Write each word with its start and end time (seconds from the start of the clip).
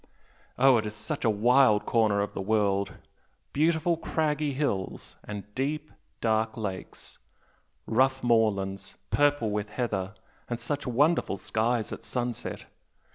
Oh, 0.57 0.77
it 0.77 0.87
is 0.87 0.95
such 0.95 1.23
a 1.23 1.29
wild 1.29 1.85
corner 1.85 2.21
of 2.21 2.33
the 2.33 2.41
world! 2.41 2.93
Beautiful 3.53 3.97
craggy 3.97 4.51
hills 4.53 5.15
and 5.23 5.43
dark, 6.21 6.55
deep 6.55 6.57
lakes 6.57 7.19
rough 7.85 8.23
moorlands 8.23 8.97
purple 9.11 9.51
with 9.51 9.69
heather 9.69 10.15
and 10.49 10.59
such 10.59 10.87
wonderful 10.87 11.37
skies 11.37 11.91
at 11.93 12.01
sunset! 12.01 12.65